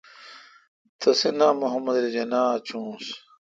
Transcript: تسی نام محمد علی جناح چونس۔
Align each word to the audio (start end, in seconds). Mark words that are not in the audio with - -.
تسی 0.99 1.29
نام 1.39 1.55
محمد 1.63 1.95
علی 1.99 2.11
جناح 2.15 2.49
چونس۔ 2.67 3.05